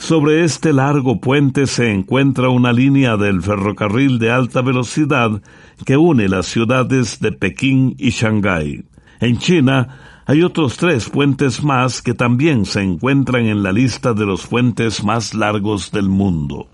Sobre 0.00 0.44
este 0.44 0.72
largo 0.72 1.20
puente 1.20 1.66
se 1.66 1.92
encuentra 1.92 2.48
una 2.48 2.72
línea 2.72 3.18
del 3.18 3.42
ferrocarril 3.42 4.18
de 4.18 4.30
alta 4.32 4.62
velocidad 4.62 5.42
que 5.84 5.98
une 5.98 6.26
las 6.26 6.46
ciudades 6.46 7.20
de 7.20 7.32
Pekín 7.32 7.94
y 7.98 8.10
Shanghái. 8.10 8.86
En 9.20 9.38
China 9.38 10.22
hay 10.26 10.42
otros 10.42 10.78
tres 10.78 11.10
puentes 11.10 11.62
más 11.62 12.00
que 12.00 12.14
también 12.14 12.64
se 12.64 12.80
encuentran 12.80 13.44
en 13.44 13.62
la 13.62 13.72
lista 13.72 14.14
de 14.14 14.24
los 14.24 14.46
puentes 14.46 15.04
más 15.04 15.34
largos 15.34 15.92
del 15.92 16.08
mundo. 16.08 16.68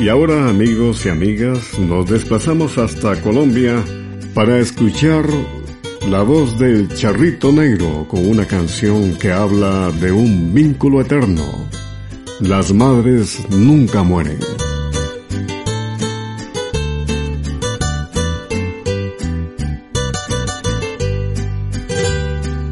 Y 0.00 0.08
ahora, 0.08 0.48
amigos 0.48 1.06
y 1.06 1.08
amigas, 1.08 1.78
nos 1.78 2.10
desplazamos 2.10 2.78
hasta 2.78 3.22
Colombia 3.22 3.82
para 4.34 4.58
escuchar 4.58 5.24
la 6.08 6.22
voz 6.22 6.58
del 6.58 6.88
Charrito 6.94 7.52
Negro 7.52 8.06
con 8.08 8.26
una 8.26 8.44
canción 8.44 9.14
que 9.16 9.30
habla 9.32 9.90
de 9.92 10.10
un 10.10 10.52
vínculo 10.52 11.00
eterno. 11.00 11.42
Las 12.40 12.72
madres 12.72 13.38
nunca 13.50 14.02
mueren. 14.02 14.38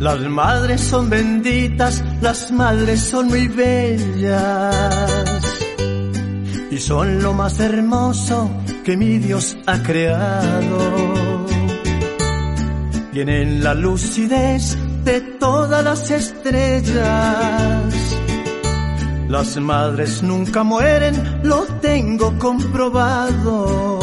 Las 0.01 0.21
madres 0.29 0.81
son 0.81 1.11
benditas, 1.11 2.03
las 2.21 2.51
madres 2.51 3.01
son 3.01 3.29
muy 3.29 3.49
bellas 3.49 4.75
y 6.71 6.79
son 6.79 7.23
lo 7.23 7.33
más 7.35 7.61
hermoso 7.61 8.51
que 8.83 8.97
mi 8.97 9.19
Dios 9.19 9.57
ha 9.67 9.83
creado 9.83 11.30
tienen 13.13 13.63
la 13.65 13.75
lucidez 13.75 14.77
de 15.05 15.21
todas 15.21 15.85
las 15.85 16.11
estrellas. 16.11 17.95
Las 19.29 19.57
madres 19.57 20.23
nunca 20.23 20.63
mueren, 20.63 21.41
lo 21.43 21.65
tengo 21.81 22.39
comprobado. 22.39 24.01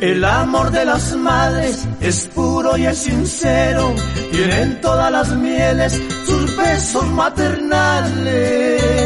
El 0.00 0.24
amor 0.24 0.70
de 0.70 0.84
las 0.86 1.14
madres 1.16 1.86
es 2.00 2.26
puro 2.34 2.76
y 2.78 2.86
es 2.86 2.98
sincero, 2.98 3.92
tienen 4.30 4.80
todas 4.80 5.12
las 5.12 5.36
mieles 5.36 6.00
sus 6.24 6.56
besos 6.56 7.06
maternales. 7.08 8.99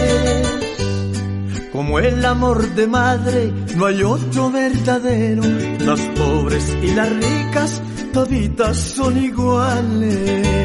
Como 1.75 1.99
el 1.99 2.25
amor 2.25 2.73
de 2.77 2.87
madre, 2.87 3.53
no 3.75 3.87
hay 3.87 4.01
otro 4.05 4.49
verdadero. 4.49 5.43
Las 5.81 6.01
pobres 6.17 6.77
y 6.81 6.95
las 6.95 7.11
ricas, 7.11 7.83
toditas 8.13 8.77
son 8.77 9.19
iguales. 9.19 10.64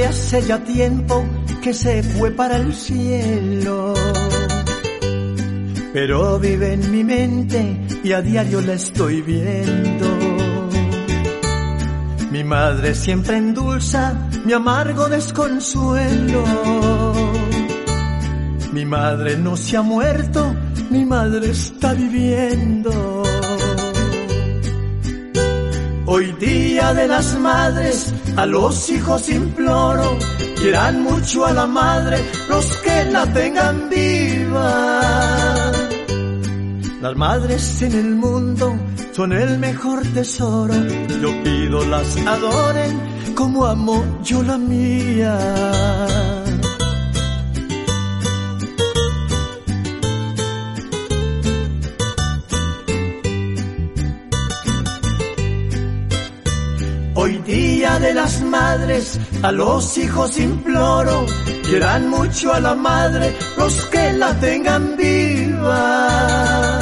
Hace 0.00 0.42
ya 0.42 0.58
tiempo 0.64 1.24
que 1.62 1.74
se 1.74 2.02
fue 2.02 2.30
para 2.30 2.56
el 2.56 2.74
cielo. 2.74 3.92
Pero 5.92 6.38
vive 6.38 6.72
en 6.72 6.90
mi 6.90 7.04
mente 7.04 7.86
y 8.02 8.12
a 8.12 8.22
diario 8.22 8.62
la 8.62 8.72
estoy 8.72 9.20
viendo. 9.20 10.06
Mi 12.30 12.42
madre 12.42 12.94
siempre 12.94 13.36
endulza 13.36 14.30
mi 14.46 14.54
amargo 14.54 15.08
desconsuelo. 15.08 16.42
Mi 18.72 18.86
madre 18.86 19.36
no 19.36 19.56
se 19.56 19.76
ha 19.76 19.82
muerto, 19.82 20.54
mi 20.90 21.04
madre 21.04 21.50
está 21.50 21.92
viviendo. 21.92 23.21
Hoy 26.14 26.30
día 26.32 26.92
de 26.92 27.08
las 27.08 27.38
madres 27.38 28.12
a 28.36 28.44
los 28.44 28.90
hijos 28.90 29.30
imploro, 29.30 30.18
quieran 30.60 31.02
mucho 31.04 31.46
a 31.46 31.54
la 31.54 31.66
madre 31.66 32.18
los 32.50 32.66
que 32.84 33.04
la 33.06 33.24
tengan 33.32 33.88
viva. 33.88 35.72
Las 37.00 37.16
madres 37.16 37.80
en 37.80 37.92
el 37.94 38.14
mundo 38.14 38.78
son 39.12 39.32
el 39.32 39.58
mejor 39.58 40.02
tesoro, 40.12 40.74
yo 41.22 41.42
pido 41.44 41.82
las 41.86 42.14
adoren 42.26 43.34
como 43.34 43.64
amo 43.64 44.04
yo 44.22 44.42
la 44.42 44.58
mía. 44.58 46.41
De 58.02 58.14
las 58.14 58.42
madres, 58.42 59.18
a 59.42 59.52
los 59.52 59.96
hijos 59.96 60.38
imploro, 60.38 61.24
quieran 61.62 62.10
mucho 62.10 62.52
a 62.52 62.60
la 62.60 62.74
madre, 62.74 63.32
los 63.56 63.86
que 63.86 64.12
la 64.14 64.38
tengan 64.40 64.96
viva. 64.96 66.80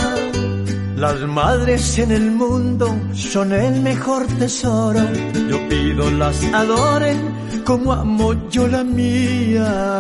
Las 0.97 1.21
madres 1.21 1.99
en 1.99 2.11
el 2.13 2.31
mundo 2.31 2.87
son 3.13 3.53
el 3.53 3.81
mejor 3.83 4.27
tesoro, 4.39 5.01
yo 5.49 5.69
pido 5.69 6.11
las 6.11 6.43
adoren 6.55 7.19
como 7.65 7.93
amo 7.93 8.49
yo 8.49 8.67
la 8.67 8.83
mía. 8.83 9.99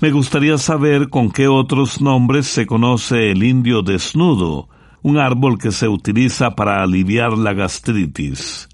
Me 0.00 0.10
gustaría 0.10 0.56
saber 0.56 1.10
con 1.10 1.30
qué 1.30 1.48
otros 1.48 2.00
nombres 2.00 2.46
se 2.46 2.66
conoce 2.66 3.30
el 3.30 3.42
indio 3.42 3.82
desnudo, 3.82 4.70
un 5.02 5.18
árbol 5.18 5.58
que 5.58 5.72
se 5.72 5.88
utiliza 5.88 6.56
para 6.56 6.82
aliviar 6.82 7.36
la 7.36 7.52
gastritis. 7.52 8.68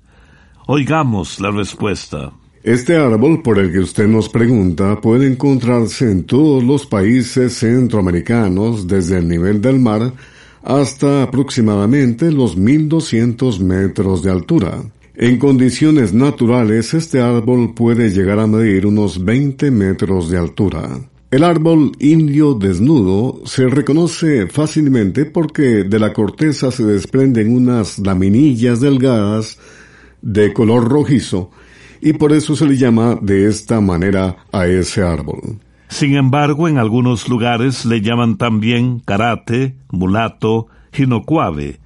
Oigamos 0.66 1.40
la 1.40 1.50
respuesta. 1.50 2.32
Este 2.62 2.96
árbol 2.96 3.42
por 3.42 3.58
el 3.58 3.72
que 3.72 3.80
usted 3.80 4.06
nos 4.06 4.28
pregunta 4.28 5.00
puede 5.00 5.26
encontrarse 5.26 6.10
en 6.10 6.24
todos 6.24 6.62
los 6.62 6.86
países 6.86 7.58
centroamericanos 7.58 8.86
desde 8.86 9.18
el 9.18 9.26
nivel 9.26 9.60
del 9.60 9.80
mar 9.80 10.12
hasta 10.62 11.24
aproximadamente 11.24 12.30
los 12.30 12.56
1200 12.56 13.58
metros 13.60 14.22
de 14.22 14.30
altura. 14.30 14.78
En 15.16 15.38
condiciones 15.38 16.14
naturales 16.14 16.94
este 16.94 17.20
árbol 17.20 17.74
puede 17.74 18.10
llegar 18.10 18.38
a 18.38 18.46
medir 18.46 18.86
unos 18.86 19.24
20 19.24 19.70
metros 19.70 20.30
de 20.30 20.38
altura. 20.38 20.88
El 21.32 21.44
árbol 21.44 21.92
indio 21.98 22.52
desnudo 22.52 23.40
se 23.46 23.66
reconoce 23.66 24.48
fácilmente 24.48 25.24
porque 25.24 25.82
de 25.82 25.98
la 25.98 26.12
corteza 26.12 26.70
se 26.70 26.84
desprenden 26.84 27.56
unas 27.56 27.98
laminillas 27.98 28.80
delgadas 28.82 29.58
de 30.20 30.52
color 30.52 30.90
rojizo 30.90 31.50
y 32.02 32.12
por 32.12 32.34
eso 32.34 32.54
se 32.54 32.66
le 32.66 32.76
llama 32.76 33.18
de 33.22 33.48
esta 33.48 33.80
manera 33.80 34.44
a 34.52 34.66
ese 34.66 35.02
árbol. 35.02 35.58
Sin 35.88 36.16
embargo, 36.16 36.68
en 36.68 36.76
algunos 36.76 37.26
lugares 37.30 37.86
le 37.86 38.02
llaman 38.02 38.36
también 38.36 39.00
karate, 39.00 39.74
mulato, 39.90 40.66
jinocuave, 40.92 41.80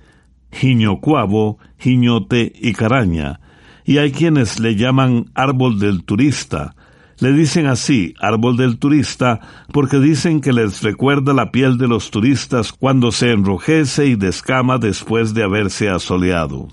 jiñocuavo, 0.51 1.59
jiñote 1.79 2.53
y 2.53 2.73
caraña, 2.73 3.39
y 3.85 3.99
hay 3.99 4.11
quienes 4.11 4.59
le 4.59 4.75
llaman 4.75 5.27
árbol 5.37 5.79
del 5.79 6.03
turista, 6.03 6.75
le 7.19 7.33
dicen 7.33 7.67
así, 7.67 8.15
árbol 8.21 8.57
del 8.57 8.79
turista, 8.79 9.41
porque 9.73 9.99
dicen 9.99 10.41
que 10.41 10.53
les 10.53 10.83
recuerda 10.83 11.33
la 11.33 11.51
piel 11.51 11.79
de 11.79 11.89
los 11.89 12.11
turistas 12.11 12.73
cuando 12.73 13.13
se 13.13 13.33
enrojece 13.33 14.07
y 14.07 14.17
descama 14.17 14.79
después 14.79 15.33
de 15.35 15.43
haberse 15.43 15.89
asoleado. 15.89 16.69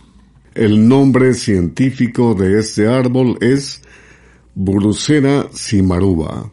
El 0.54 0.88
nombre 0.88 1.34
científico 1.34 2.36
de 2.36 2.60
este 2.60 2.88
árbol 2.88 3.38
es 3.42 3.82
Burucera 4.56 5.48
simaruba. 5.52 6.52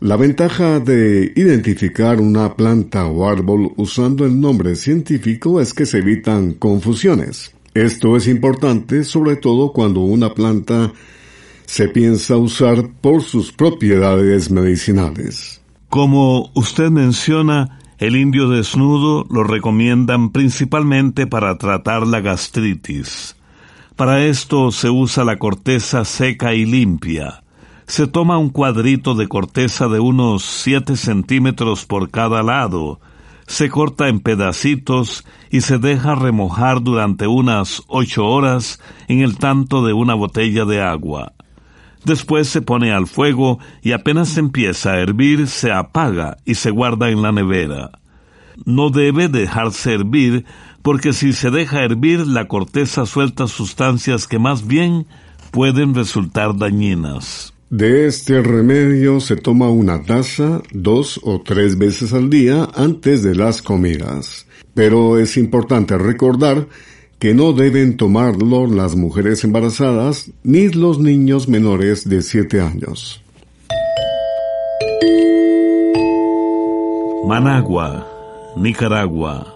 La 0.00 0.16
ventaja 0.16 0.80
de 0.80 1.32
identificar 1.36 2.20
una 2.20 2.56
planta 2.56 3.06
o 3.06 3.28
árbol 3.28 3.72
usando 3.76 4.24
el 4.24 4.40
nombre 4.40 4.74
científico 4.74 5.60
es 5.60 5.74
que 5.74 5.86
se 5.86 5.98
evitan 5.98 6.54
confusiones. 6.54 7.52
Esto 7.74 8.16
es 8.16 8.26
importante 8.26 9.04
sobre 9.04 9.36
todo 9.36 9.72
cuando 9.72 10.00
una 10.00 10.34
planta 10.34 10.92
se 11.72 11.88
piensa 11.88 12.36
usar 12.36 12.90
por 13.00 13.22
sus 13.22 13.50
propiedades 13.50 14.50
medicinales. 14.50 15.62
Como 15.88 16.50
usted 16.52 16.90
menciona, 16.90 17.78
el 17.96 18.14
indio 18.16 18.50
desnudo 18.50 19.24
lo 19.30 19.42
recomiendan 19.42 20.32
principalmente 20.32 21.26
para 21.26 21.56
tratar 21.56 22.06
la 22.06 22.20
gastritis. 22.20 23.36
Para 23.96 24.22
esto 24.22 24.70
se 24.70 24.90
usa 24.90 25.24
la 25.24 25.38
corteza 25.38 26.04
seca 26.04 26.52
y 26.52 26.66
limpia. 26.66 27.42
Se 27.86 28.06
toma 28.06 28.36
un 28.36 28.50
cuadrito 28.50 29.14
de 29.14 29.26
corteza 29.26 29.88
de 29.88 29.98
unos 29.98 30.44
7 30.44 30.94
centímetros 30.94 31.86
por 31.86 32.10
cada 32.10 32.42
lado, 32.42 33.00
se 33.46 33.70
corta 33.70 34.08
en 34.08 34.20
pedacitos 34.20 35.24
y 35.50 35.62
se 35.62 35.78
deja 35.78 36.16
remojar 36.16 36.82
durante 36.82 37.26
unas 37.26 37.82
ocho 37.86 38.26
horas 38.26 38.78
en 39.08 39.20
el 39.20 39.38
tanto 39.38 39.82
de 39.86 39.94
una 39.94 40.12
botella 40.12 40.66
de 40.66 40.82
agua. 40.82 41.32
Después 42.04 42.48
se 42.48 42.62
pone 42.62 42.92
al 42.92 43.06
fuego 43.06 43.58
y 43.82 43.92
apenas 43.92 44.36
empieza 44.36 44.92
a 44.92 45.00
hervir 45.00 45.46
se 45.46 45.70
apaga 45.70 46.36
y 46.44 46.56
se 46.56 46.70
guarda 46.70 47.10
en 47.10 47.22
la 47.22 47.32
nevera. 47.32 47.90
No 48.64 48.90
debe 48.90 49.28
dejarse 49.28 49.94
hervir 49.94 50.44
porque 50.82 51.12
si 51.12 51.32
se 51.32 51.50
deja 51.50 51.84
hervir 51.84 52.26
la 52.26 52.48
corteza 52.48 53.06
suelta 53.06 53.46
sustancias 53.46 54.26
que 54.26 54.38
más 54.38 54.66
bien 54.66 55.06
pueden 55.52 55.94
resultar 55.94 56.56
dañinas. 56.56 57.54
De 57.70 58.06
este 58.06 58.42
remedio 58.42 59.20
se 59.20 59.36
toma 59.36 59.70
una 59.70 60.02
taza 60.02 60.60
dos 60.72 61.18
o 61.22 61.40
tres 61.40 61.78
veces 61.78 62.12
al 62.12 62.28
día 62.28 62.68
antes 62.74 63.22
de 63.22 63.34
las 63.34 63.62
comidas. 63.62 64.46
Pero 64.74 65.18
es 65.18 65.36
importante 65.36 65.96
recordar 65.96 66.66
que 67.22 67.34
no 67.34 67.52
deben 67.52 67.96
tomarlo 67.96 68.66
las 68.66 68.96
mujeres 68.96 69.44
embarazadas 69.44 70.32
ni 70.42 70.70
los 70.70 70.98
niños 70.98 71.46
menores 71.46 72.08
de 72.08 72.20
7 72.20 72.60
años. 72.60 73.22
Managua, 77.24 78.04
Nicaragua. 78.56 79.54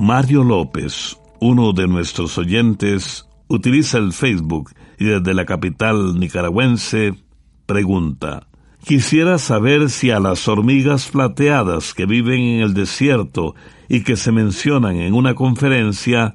Mario 0.00 0.42
López, 0.42 1.16
uno 1.38 1.72
de 1.72 1.86
nuestros 1.86 2.36
oyentes, 2.36 3.28
utiliza 3.46 3.98
el 3.98 4.12
Facebook 4.12 4.72
y 4.98 5.04
desde 5.04 5.34
la 5.34 5.44
capital 5.46 6.18
nicaragüense 6.18 7.14
pregunta, 7.64 8.48
Quisiera 8.84 9.38
saber 9.38 9.90
si 9.90 10.10
a 10.10 10.20
las 10.20 10.48
hormigas 10.48 11.08
plateadas 11.08 11.94
que 11.94 12.06
viven 12.06 12.40
en 12.40 12.60
el 12.62 12.74
desierto 12.74 13.54
y 13.88 14.02
que 14.02 14.16
se 14.16 14.32
mencionan 14.32 14.96
en 14.96 15.14
una 15.14 15.34
conferencia 15.34 16.34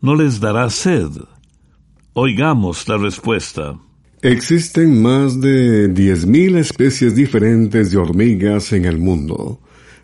no 0.00 0.14
les 0.14 0.40
dará 0.40 0.68
sed. 0.70 1.10
Oigamos 2.14 2.88
la 2.88 2.96
respuesta. 2.98 3.78
Existen 4.22 5.02
más 5.02 5.40
de 5.40 5.92
10.000 5.92 6.58
especies 6.58 7.14
diferentes 7.14 7.90
de 7.90 7.98
hormigas 7.98 8.72
en 8.72 8.84
el 8.84 8.98
mundo. 8.98 9.60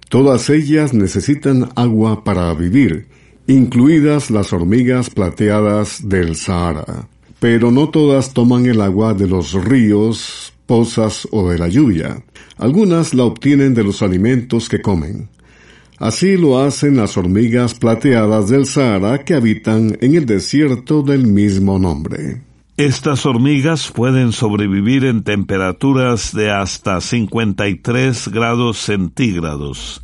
Todas 0.08 0.50
ellas 0.50 0.94
necesitan 0.94 1.68
agua 1.76 2.24
para 2.24 2.52
vivir, 2.54 3.08
incluidas 3.46 4.30
las 4.30 4.52
hormigas 4.52 5.10
plateadas 5.10 6.08
del 6.08 6.34
Sahara. 6.34 7.08
Pero 7.40 7.70
no 7.70 7.90
todas 7.90 8.34
toman 8.34 8.66
el 8.66 8.80
agua 8.80 9.14
de 9.14 9.28
los 9.28 9.52
ríos, 9.52 10.52
o 10.68 11.48
de 11.48 11.58
la 11.58 11.68
lluvia. 11.68 12.22
Algunas 12.58 13.14
la 13.14 13.24
obtienen 13.24 13.74
de 13.74 13.84
los 13.84 14.02
alimentos 14.02 14.68
que 14.68 14.82
comen. 14.82 15.28
Así 15.98 16.36
lo 16.36 16.60
hacen 16.60 16.96
las 16.96 17.16
hormigas 17.16 17.74
plateadas 17.74 18.48
del 18.50 18.66
Sahara 18.66 19.24
que 19.24 19.34
habitan 19.34 19.96
en 20.00 20.14
el 20.14 20.26
desierto 20.26 21.02
del 21.02 21.26
mismo 21.26 21.78
nombre. 21.78 22.42
Estas 22.76 23.26
hormigas 23.26 23.90
pueden 23.90 24.30
sobrevivir 24.32 25.04
en 25.04 25.24
temperaturas 25.24 26.32
de 26.32 26.50
hasta 26.50 27.00
53 27.00 28.28
grados 28.28 28.78
centígrados. 28.78 30.02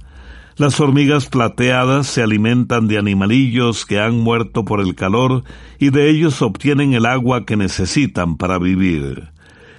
Las 0.56 0.80
hormigas 0.80 1.26
plateadas 1.26 2.06
se 2.06 2.22
alimentan 2.22 2.88
de 2.88 2.98
animalillos 2.98 3.84
que 3.84 4.00
han 4.00 4.16
muerto 4.16 4.64
por 4.64 4.80
el 4.80 4.94
calor 4.94 5.44
y 5.78 5.90
de 5.90 6.10
ellos 6.10 6.42
obtienen 6.42 6.94
el 6.94 7.06
agua 7.06 7.44
que 7.44 7.56
necesitan 7.56 8.36
para 8.36 8.58
vivir. 8.58 9.33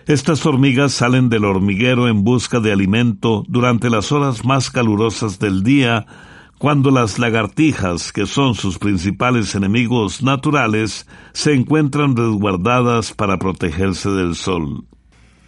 Estas 0.07 0.45
hormigas 0.45 0.91
salen 0.93 1.29
del 1.29 1.45
hormiguero 1.45 2.07
en 2.07 2.23
busca 2.23 2.59
de 2.59 2.71
alimento 2.71 3.43
durante 3.47 3.89
las 3.89 4.11
horas 4.11 4.45
más 4.45 4.69
calurosas 4.69 5.39
del 5.39 5.63
día, 5.63 6.05
cuando 6.59 6.91
las 6.91 7.17
lagartijas, 7.17 8.13
que 8.13 8.27
son 8.27 8.53
sus 8.53 8.77
principales 8.77 9.55
enemigos 9.55 10.21
naturales, 10.21 11.07
se 11.33 11.53
encuentran 11.53 12.15
resguardadas 12.15 13.13
para 13.13 13.39
protegerse 13.39 14.11
del 14.11 14.35
sol. 14.35 14.85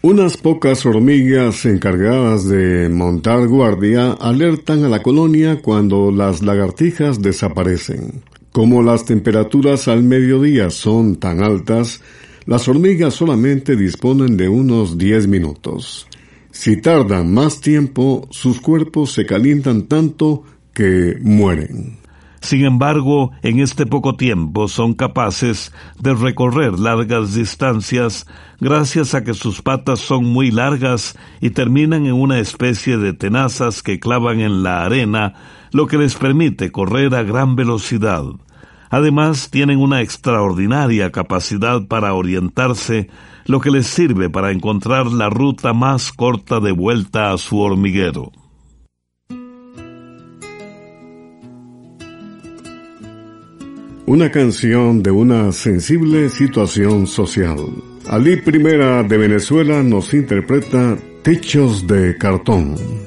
Unas 0.01 0.37
pocas 0.37 0.87
hormigas 0.87 1.63
encargadas 1.65 2.47
de 2.47 2.89
montar 2.89 3.47
guardia 3.47 4.13
alertan 4.13 4.83
a 4.83 4.89
la 4.89 5.03
colonia 5.03 5.61
cuando 5.61 6.09
las 6.09 6.41
lagartijas 6.41 7.21
desaparecen. 7.21 8.23
Como 8.51 8.81
las 8.81 9.05
temperaturas 9.05 9.87
al 9.87 10.01
mediodía 10.01 10.71
son 10.71 11.17
tan 11.17 11.43
altas, 11.43 12.01
las 12.47 12.67
hormigas 12.69 13.13
solamente 13.13 13.75
disponen 13.75 14.37
de 14.37 14.47
unos 14.47 14.97
10 14.97 15.27
minutos. 15.27 16.07
Si 16.49 16.81
tardan 16.81 17.33
más 17.33 17.59
tiempo, 17.59 18.27
sus 18.31 18.61
cuerpos 18.61 19.11
se 19.11 19.25
calientan 19.25 19.83
tanto 19.83 20.43
que 20.73 21.17
mueren. 21.21 21.97
Sin 22.39 22.63
embargo, 22.63 23.31
en 23.43 23.59
este 23.59 23.85
poco 23.85 24.15
tiempo 24.15 24.69
son 24.69 24.93
capaces 24.93 25.73
de 25.99 26.13
recorrer 26.13 26.79
largas 26.79 27.33
distancias 27.33 28.25
gracias 28.61 29.13
a 29.13 29.25
que 29.25 29.33
sus 29.33 29.61
patas 29.61 29.99
son 29.99 30.23
muy 30.23 30.49
largas 30.49 31.17
y 31.41 31.49
terminan 31.49 32.05
en 32.05 32.13
una 32.13 32.39
especie 32.39 32.97
de 32.97 33.11
tenazas 33.11 33.83
que 33.83 33.99
clavan 33.99 34.39
en 34.39 34.63
la 34.63 34.85
arena, 34.85 35.33
lo 35.73 35.87
que 35.87 35.97
les 35.97 36.15
permite 36.15 36.71
correr 36.71 37.13
a 37.13 37.23
gran 37.23 37.57
velocidad. 37.57 38.23
Además, 38.89 39.49
tienen 39.51 39.79
una 39.79 40.01
extraordinaria 40.01 41.11
capacidad 41.11 41.87
para 41.87 42.13
orientarse, 42.13 43.09
lo 43.45 43.59
que 43.59 43.71
les 43.71 43.87
sirve 43.87 44.29
para 44.29 44.51
encontrar 44.51 45.07
la 45.07 45.29
ruta 45.29 45.73
más 45.73 46.11
corta 46.11 46.59
de 46.59 46.71
vuelta 46.71 47.31
a 47.31 47.37
su 47.37 47.59
hormiguero. 47.59 48.31
Una 54.05 54.31
canción 54.31 55.03
de 55.03 55.11
una 55.11 55.51
sensible 55.51 56.29
situación 56.29 57.07
social. 57.07 57.57
Ali 58.09 58.37
Primera 58.37 59.03
de 59.03 59.17
Venezuela 59.17 59.83
nos 59.83 60.13
interpreta 60.13 60.97
Techos 61.23 61.85
de 61.85 62.17
Cartón. 62.17 63.06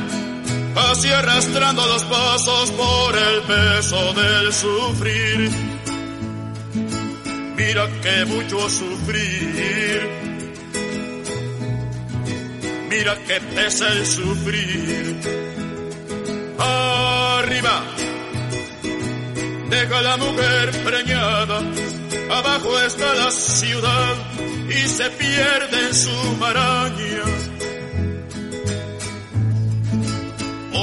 así 0.75 1.11
arrastrando 1.11 1.85
los 1.85 2.03
pasos 2.05 2.71
por 2.71 3.17
el 3.17 3.41
peso 3.43 4.13
del 4.13 4.53
sufrir. 4.53 5.51
Mira 7.55 7.87
que 8.01 8.25
mucho 8.25 8.69
sufrir. 8.69 10.09
Mira 12.89 13.15
que 13.27 13.39
pesa 13.55 13.87
el 13.87 14.05
sufrir. 14.05 15.15
Arriba, 16.59 17.83
deja 19.69 20.01
la 20.01 20.17
mujer 20.17 20.83
preñada, 20.83 21.59
abajo 22.29 22.79
está 22.81 23.13
la 23.15 23.31
ciudad 23.31 24.15
y 24.69 24.87
se 24.87 25.09
pierde 25.11 25.87
en 25.87 25.95
su 25.95 26.37
maraña. 26.37 27.50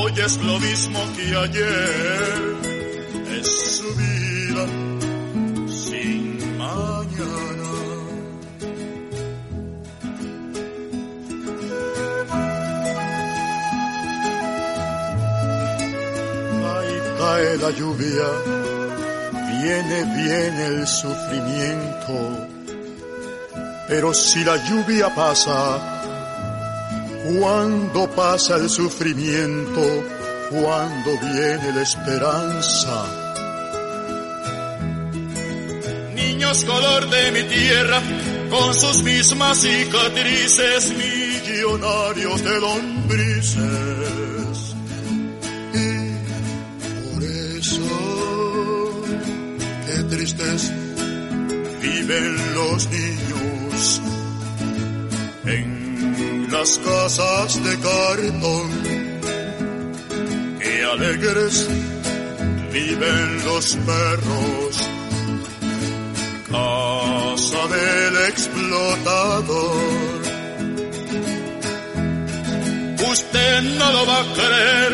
Hoy 0.09 0.21
es 0.25 0.39
lo 0.39 0.59
mismo 0.59 1.01
que 1.15 1.37
ayer, 1.37 2.57
es 3.39 3.77
su 3.77 3.89
vida 3.95 4.65
sin 5.69 6.57
mañana. 6.57 7.71
Ahí 16.73 16.97
cae 17.19 17.59
la 17.59 17.71
lluvia, 17.73 18.29
viene, 19.61 20.05
viene 20.17 20.67
el 20.69 20.87
sufrimiento 20.87 22.49
pero 23.89 24.13
si 24.13 24.45
la 24.45 24.57
lluvia 24.69 25.15
pasa, 25.15 25.98
cuando 27.37 28.09
pasa 28.11 28.57
el 28.57 28.71
sufrimiento, 28.71 29.83
cuando 30.51 31.11
viene 31.21 31.73
la 31.75 31.83
esperanza. 31.83 33.05
Niños 36.15 36.65
color 36.65 37.11
de 37.11 37.33
mi 37.33 37.43
tierra, 37.43 38.01
con 38.49 38.75
sus 38.75 39.03
mismas 39.03 39.59
cicatrices, 39.59 40.93
millonarios 40.97 42.43
de 42.45 42.61
lombrices. 42.61 43.59
Y 45.75 46.15
por 47.13 47.25
eso, 47.59 49.03
qué 49.87 50.03
tristes 50.17 50.73
viven 51.83 52.55
los 52.55 52.89
niños 52.89 53.08
las 56.59 56.79
casas 56.79 57.63
de 57.63 57.75
cartón. 57.79 58.67
Qué 60.61 60.85
alegres 60.93 61.69
viven 62.73 63.45
los 63.45 63.77
perros, 63.91 64.73
casa 66.51 67.63
del 67.77 68.15
explotador. 68.31 70.21
Usted 73.13 73.63
no 73.79 73.93
lo 73.93 74.07
va 74.07 74.21
a 74.21 74.27
creer, 74.39 74.93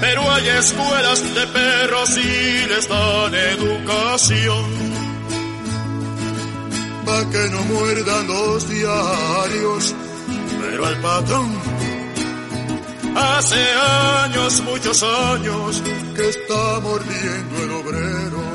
pero 0.00 0.20
hay 0.32 0.48
escuelas 0.48 1.20
de 1.34 1.46
perros 1.48 2.10
y 2.16 2.66
les 2.70 2.88
dan 2.88 3.34
educación 3.34 4.82
pa' 7.04 7.30
que 7.30 7.48
no 7.50 7.62
muerdan 7.74 8.26
los 8.26 8.68
diarios, 8.68 9.94
pero 10.72 10.86
al 10.86 10.96
patrón 11.02 11.50
hace 13.14 13.62
años, 14.24 14.62
muchos 14.62 15.02
años, 15.02 15.82
que 16.16 16.28
está 16.30 16.80
mordiendo 16.80 17.62
el 17.62 17.70
obrero. 17.72 18.51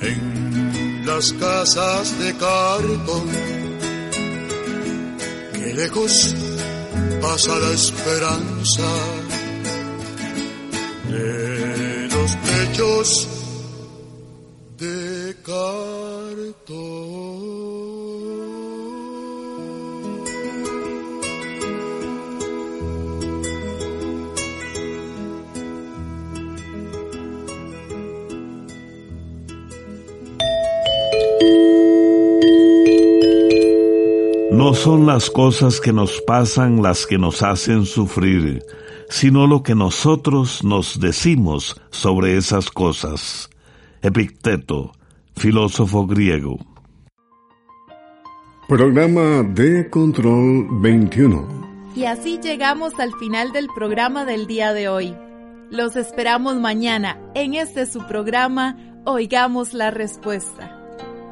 En 0.00 1.06
las 1.06 1.32
casas 1.32 2.18
de 2.18 2.36
cartón. 2.36 3.28
Que 5.54 5.74
lejos 5.74 6.34
pasa 7.20 7.58
la 7.58 7.72
esperanza 7.72 8.82
de 11.08 12.08
los 12.12 12.42
techos 12.42 13.28
de 14.78 15.36
cartón. 15.44 17.51
Son 34.82 35.06
las 35.06 35.30
cosas 35.30 35.80
que 35.80 35.92
nos 35.92 36.20
pasan 36.22 36.82
las 36.82 37.06
que 37.06 37.16
nos 37.16 37.44
hacen 37.44 37.86
sufrir, 37.86 38.64
sino 39.08 39.46
lo 39.46 39.62
que 39.62 39.76
nosotros 39.76 40.64
nos 40.64 40.98
decimos 40.98 41.80
sobre 41.92 42.36
esas 42.36 42.68
cosas. 42.68 43.48
Epicteto, 44.02 44.90
filósofo 45.36 46.04
griego. 46.08 46.58
Programa 48.66 49.44
de 49.44 49.88
Control 49.88 50.66
21. 50.80 51.92
Y 51.94 52.06
así 52.06 52.40
llegamos 52.42 52.98
al 52.98 53.12
final 53.20 53.52
del 53.52 53.68
programa 53.76 54.24
del 54.24 54.48
día 54.48 54.72
de 54.72 54.88
hoy. 54.88 55.14
Los 55.70 55.94
esperamos 55.94 56.56
mañana 56.56 57.20
en 57.36 57.54
este 57.54 57.86
su 57.86 58.04
programa 58.08 58.76
Oigamos 59.04 59.74
la 59.74 59.92
Respuesta. 59.92 60.71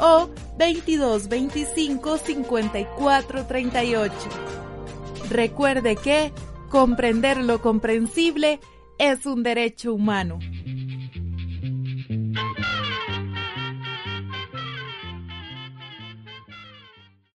o 0.00 0.28
2225 0.58 2.18
5438. 2.18 4.14
Recuerde 5.30 5.96
que 5.96 6.32
comprender 6.70 7.38
lo 7.38 7.60
comprensible 7.60 8.60
es 8.98 9.26
un 9.26 9.42
derecho 9.42 9.94
humano. 9.94 10.38